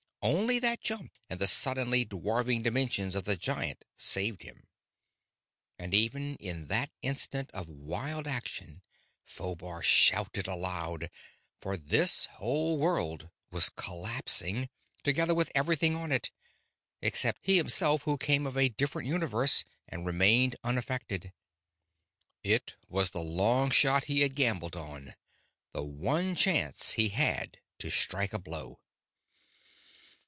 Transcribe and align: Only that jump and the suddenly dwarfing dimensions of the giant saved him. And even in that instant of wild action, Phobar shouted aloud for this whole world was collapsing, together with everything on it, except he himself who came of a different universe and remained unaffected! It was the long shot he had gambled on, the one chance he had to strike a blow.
Only 0.23 0.59
that 0.59 0.81
jump 0.81 1.17
and 1.31 1.39
the 1.41 1.47
suddenly 1.47 2.05
dwarfing 2.05 2.61
dimensions 2.61 3.15
of 3.15 3.23
the 3.23 3.35
giant 3.35 3.85
saved 3.95 4.43
him. 4.43 4.67
And 5.79 5.95
even 5.95 6.35
in 6.35 6.67
that 6.67 6.91
instant 7.01 7.49
of 7.55 7.67
wild 7.67 8.27
action, 8.27 8.83
Phobar 9.23 9.81
shouted 9.81 10.45
aloud 10.47 11.09
for 11.57 11.75
this 11.75 12.27
whole 12.33 12.77
world 12.77 13.31
was 13.49 13.69
collapsing, 13.69 14.69
together 15.01 15.33
with 15.33 15.51
everything 15.55 15.95
on 15.95 16.11
it, 16.11 16.29
except 17.01 17.39
he 17.41 17.57
himself 17.57 18.03
who 18.03 18.15
came 18.19 18.45
of 18.45 18.55
a 18.55 18.69
different 18.69 19.07
universe 19.07 19.65
and 19.89 20.05
remained 20.05 20.55
unaffected! 20.63 21.33
It 22.43 22.75
was 22.87 23.09
the 23.09 23.21
long 23.23 23.71
shot 23.71 24.05
he 24.05 24.19
had 24.21 24.35
gambled 24.35 24.75
on, 24.75 25.15
the 25.73 25.81
one 25.83 26.35
chance 26.35 26.91
he 26.91 27.09
had 27.09 27.57
to 27.79 27.89
strike 27.89 28.33
a 28.33 28.39
blow. 28.39 28.77